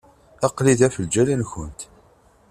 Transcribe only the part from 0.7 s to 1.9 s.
da ɣef lǧal-nkent.